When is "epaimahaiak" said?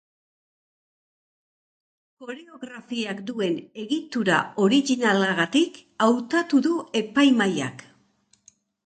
7.03-7.85